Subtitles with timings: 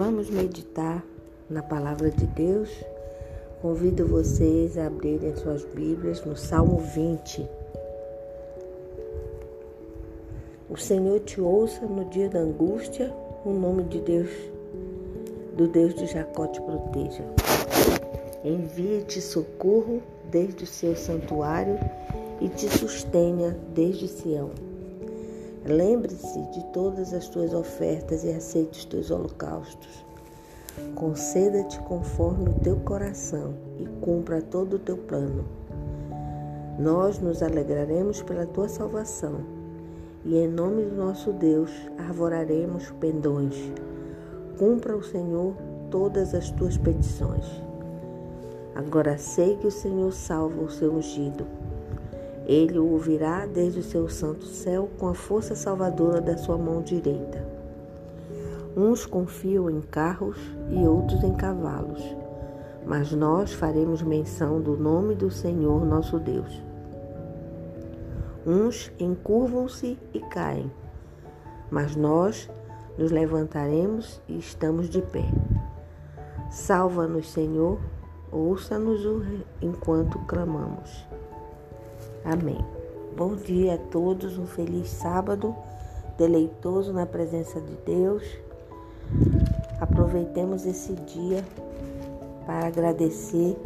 [0.00, 1.04] Vamos meditar
[1.50, 2.70] na palavra de Deus.
[3.60, 7.46] Convido vocês a abrirem suas Bíblias no Salmo 20.
[10.70, 13.12] O Senhor te ouça no dia da angústia,
[13.44, 14.30] o nome de Deus,
[15.54, 17.22] do Deus de Jacó te proteja.
[18.42, 21.78] Envie-te socorro desde o seu santuário
[22.40, 24.69] e te sustenha desde Sião.
[25.64, 30.04] Lembre-se de todas as tuas ofertas e aceite os teus holocaustos.
[30.94, 35.44] Conceda-te conforme o teu coração e cumpra todo o teu plano.
[36.78, 39.40] Nós nos alegraremos pela tua salvação
[40.24, 43.54] e em nome do nosso Deus arvoraremos pendões.
[44.58, 45.54] Cumpra o Senhor
[45.90, 47.44] todas as tuas petições.
[48.74, 51.59] Agora sei que o Senhor salva o seu ungido.
[52.46, 56.82] Ele o ouvirá desde o seu santo céu com a força salvadora da sua mão
[56.82, 57.46] direita.
[58.76, 60.38] Uns confiam em carros
[60.70, 62.02] e outros em cavalos,
[62.86, 66.62] mas nós faremos menção do nome do Senhor nosso Deus.
[68.46, 70.70] Uns encurvam-se e caem,
[71.70, 72.48] mas nós
[72.96, 75.24] nos levantaremos e estamos de pé.
[76.50, 77.78] Salva-nos, Senhor,
[78.32, 79.00] ouça-nos
[79.60, 81.06] enquanto clamamos.
[82.24, 82.58] Amém.
[83.16, 85.56] Bom dia a todos, um feliz sábado,
[86.18, 88.22] deleitoso na presença de Deus.
[89.80, 91.42] Aproveitemos esse dia
[92.44, 93.56] para agradecer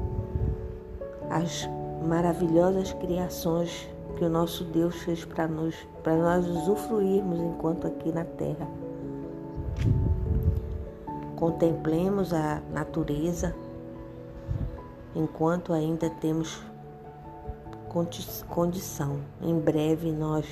[1.29, 1.69] as
[2.07, 8.25] maravilhosas criações que o nosso Deus fez para nós, para nós usufruirmos enquanto aqui na
[8.25, 8.69] terra.
[11.35, 13.53] Contemplemos a natureza
[15.13, 16.63] enquanto ainda temos
[18.49, 19.21] condição.
[19.41, 20.47] Em breve nós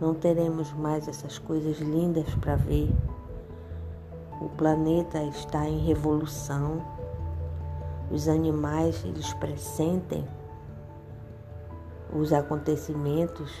[0.00, 2.94] não teremos mais essas coisas lindas para ver.
[4.40, 6.80] O planeta está em revolução.
[8.10, 10.24] Os animais eles pressentem
[12.14, 13.52] os acontecimentos.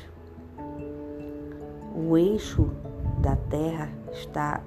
[1.96, 2.70] O eixo
[3.18, 4.62] da Terra está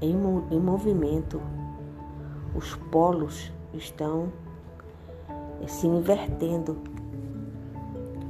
[0.00, 0.16] em,
[0.50, 1.40] em movimento.
[2.56, 4.32] Os polos estão
[5.68, 6.76] se invertendo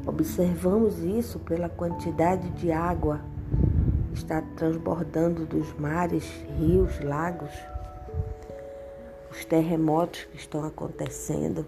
[0.05, 3.21] Observamos isso pela quantidade de água
[4.09, 6.25] que está transbordando dos mares,
[6.59, 7.51] rios, lagos,
[9.31, 11.65] os terremotos que estão acontecendo.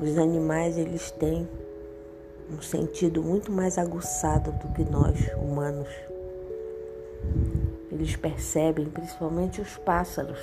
[0.00, 1.48] Os animais eles têm
[2.50, 5.88] um sentido muito mais aguçado do que nós humanos.
[7.90, 10.38] Eles percebem, principalmente os pássaros,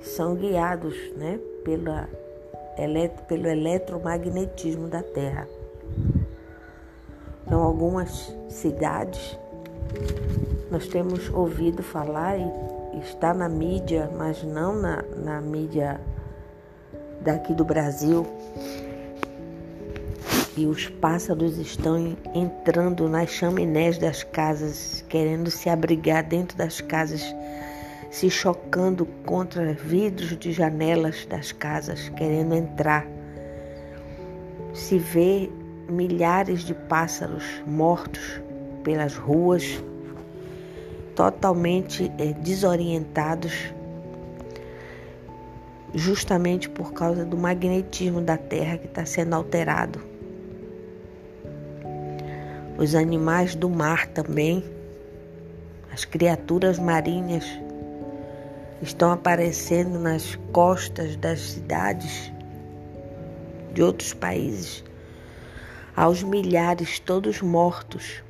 [0.00, 2.08] que são guiados né, pela
[3.26, 5.48] pelo eletromagnetismo da Terra.
[7.46, 9.38] Então, algumas cidades
[10.70, 16.00] nós temos ouvido falar e está na mídia, mas não na, na mídia
[17.22, 18.26] daqui do Brasil.
[20.56, 27.22] E os pássaros estão entrando nas chaminés das casas, querendo se abrigar dentro das casas
[28.10, 33.06] se chocando contra vidros de janelas das casas, querendo entrar.
[34.72, 35.50] Se vê
[35.88, 38.40] milhares de pássaros mortos
[38.82, 39.82] pelas ruas,
[41.14, 43.52] totalmente é, desorientados,
[45.94, 50.00] justamente por causa do magnetismo da Terra que está sendo alterado.
[52.78, 54.62] Os animais do mar também,
[55.92, 57.44] as criaturas marinhas
[58.80, 62.32] estão aparecendo nas costas das cidades
[63.72, 64.84] de outros países,
[65.94, 68.22] aos milhares todos mortos,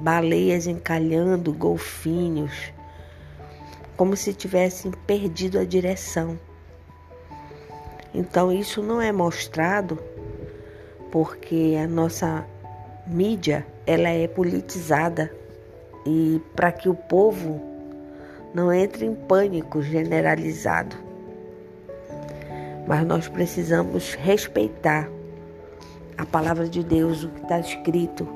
[0.00, 2.72] baleias encalhando, golfinhos,
[3.96, 6.38] como se tivessem perdido a direção.
[8.14, 9.98] Então isso não é mostrado
[11.10, 12.46] porque a nossa
[13.06, 15.32] mídia ela é politizada
[16.06, 17.67] e para que o povo
[18.58, 20.96] não entre em pânico generalizado.
[22.88, 25.08] Mas nós precisamos respeitar
[26.16, 28.26] a palavra de Deus, o que está escrito,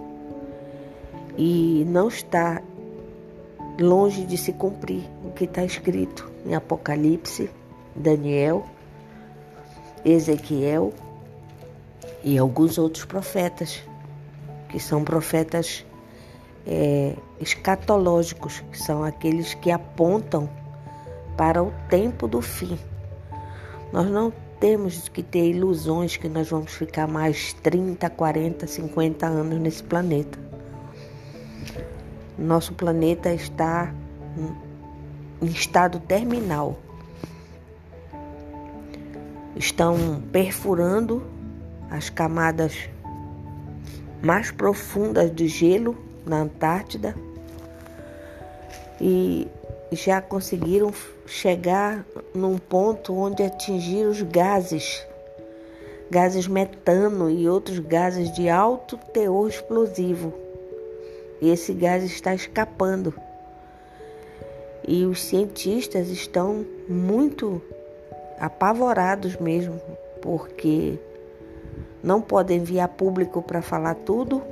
[1.36, 2.62] e não está
[3.80, 7.50] longe de se cumprir o que está escrito em Apocalipse,
[7.96, 8.64] Daniel,
[10.04, 10.92] Ezequiel
[12.22, 13.82] e alguns outros profetas,
[14.68, 15.84] que são profetas
[16.66, 20.48] é, escatológicos, que são aqueles que apontam
[21.36, 22.78] para o tempo do fim.
[23.92, 29.60] Nós não temos que ter ilusões que nós vamos ficar mais 30, 40, 50 anos
[29.60, 30.38] nesse planeta.
[32.38, 33.92] Nosso planeta está
[35.40, 36.78] em estado terminal.
[39.56, 41.22] Estão perfurando
[41.90, 42.88] as camadas
[44.22, 47.14] mais profundas de gelo na Antártida
[49.00, 49.48] e
[49.90, 50.92] já conseguiram
[51.26, 52.04] chegar
[52.34, 55.06] num ponto onde atingir os gases,
[56.10, 60.32] gases metano e outros gases de alto teor explosivo.
[61.40, 63.12] E esse gás está escapando.
[64.86, 67.60] E os cientistas estão muito
[68.38, 69.80] apavorados mesmo,
[70.20, 70.98] porque
[72.02, 74.42] não podem enviar público para falar tudo.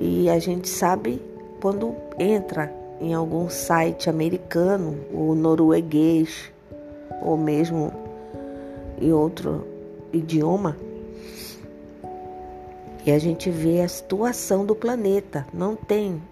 [0.00, 1.20] E a gente sabe
[1.60, 6.52] quando entra em algum site americano ou norueguês
[7.20, 7.92] ou mesmo
[9.00, 9.66] em outro
[10.12, 10.76] idioma.
[13.04, 15.46] E a gente vê a situação do planeta.
[15.52, 16.22] Não tem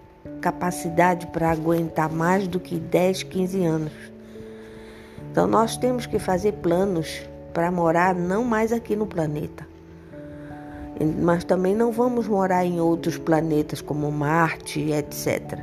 [0.40, 3.92] capacidade para aguentar mais do que 10, 15 anos.
[5.30, 7.22] Então nós temos que fazer planos
[7.52, 9.69] para morar não mais aqui no planeta.
[11.22, 15.58] Mas também não vamos morar em outros planetas como Marte, etc.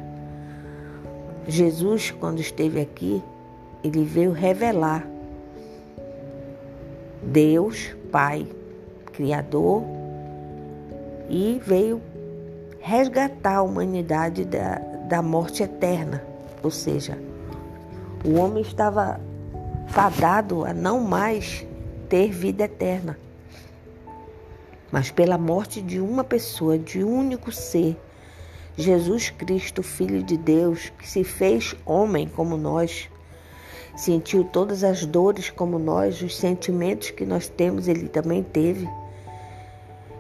[1.48, 3.22] Jesus, quando esteve aqui,
[3.84, 5.08] ele veio revelar
[7.22, 8.48] Deus, Pai,
[9.14, 9.84] Criador,
[11.30, 12.02] e veio
[12.80, 14.76] resgatar a humanidade da,
[15.08, 16.24] da morte eterna.
[16.64, 17.18] Ou seja,
[18.26, 19.20] o homem estava
[19.88, 21.66] fadado a não mais
[22.10, 23.18] ter vida eterna.
[24.92, 27.98] Mas pela morte de uma pessoa, de um único ser,
[28.76, 33.10] Jesus Cristo, Filho de Deus, que se fez homem como nós,
[33.96, 38.88] sentiu todas as dores como nós, os sentimentos que nós temos, ele também teve.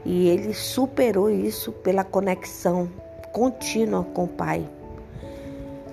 [0.04, 2.90] E ele superou isso pela conexão
[3.32, 4.68] contínua com o Pai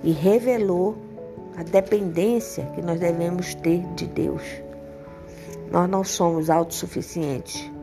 [0.03, 0.97] e revelou
[1.55, 4.41] a dependência que nós devemos ter de Deus.
[5.71, 7.74] Nós não somos autossuficientes.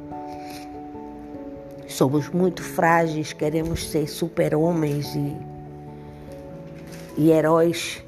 [1.93, 5.37] Somos muito frágeis, queremos ser super-homens e,
[7.19, 8.03] e heróis,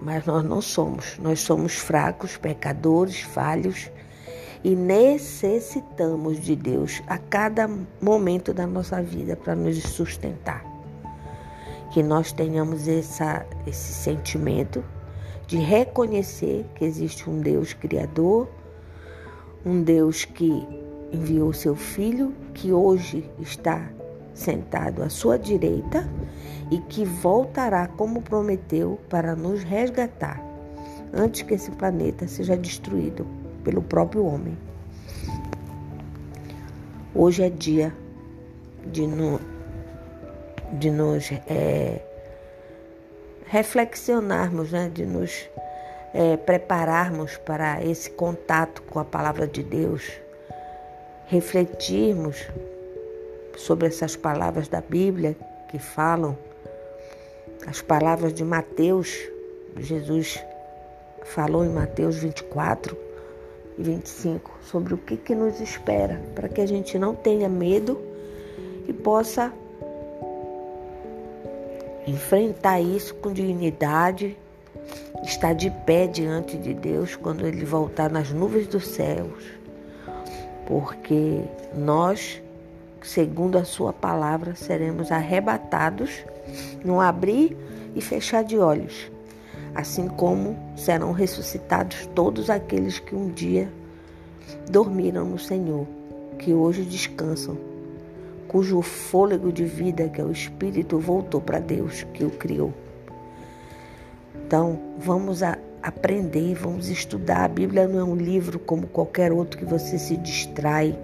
[0.00, 1.18] mas nós não somos.
[1.18, 3.90] Nós somos fracos, pecadores, falhos
[4.64, 7.68] e necessitamos de Deus a cada
[8.00, 10.64] momento da nossa vida para nos sustentar.
[11.92, 14.82] Que nós tenhamos essa, esse sentimento
[15.46, 18.48] de reconhecer que existe um Deus Criador,
[19.66, 20.81] um Deus que
[21.12, 23.88] enviou seu Filho, que hoje está
[24.34, 26.08] sentado à sua direita
[26.70, 30.42] e que voltará como prometeu para nos resgatar
[31.12, 33.26] antes que esse planeta seja destruído
[33.62, 34.56] pelo próprio homem.
[37.14, 37.94] Hoje é dia
[38.86, 39.38] de, no,
[40.72, 42.00] de nos é,
[43.46, 44.90] reflexionarmos, né?
[44.92, 45.46] de nos
[46.14, 50.10] é, prepararmos para esse contato com a palavra de Deus,
[51.32, 52.46] refletirmos
[53.56, 55.34] sobre essas palavras da Bíblia
[55.70, 56.36] que falam,
[57.66, 59.18] as palavras de Mateus,
[59.78, 60.44] Jesus
[61.22, 62.94] falou em Mateus 24
[63.78, 67.98] e 25 sobre o que, que nos espera, para que a gente não tenha medo
[68.86, 69.50] e possa
[72.06, 74.36] enfrentar isso com dignidade,
[75.24, 79.61] estar de pé diante de Deus quando Ele voltar nas nuvens dos céus
[80.66, 81.42] porque
[81.74, 82.42] nós,
[83.02, 86.24] segundo a Sua palavra, seremos arrebatados
[86.84, 87.56] no abrir
[87.94, 89.10] e fechar de olhos,
[89.74, 93.68] assim como serão ressuscitados todos aqueles que um dia
[94.70, 95.86] dormiram no Senhor,
[96.38, 97.56] que hoje descansam,
[98.48, 102.72] cujo fôlego de vida, que é o Espírito, voltou para Deus que o criou.
[104.34, 107.44] Então, vamos a aprender, vamos estudar.
[107.44, 110.98] A Bíblia não é um livro como qualquer outro que você se distrai,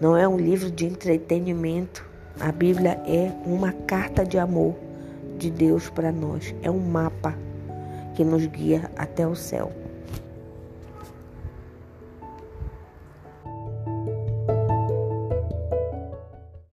[0.00, 2.06] não é um livro de entretenimento.
[2.40, 4.74] A Bíblia é uma carta de amor
[5.36, 7.34] de Deus para nós, é um mapa
[8.14, 9.72] que nos guia até o céu.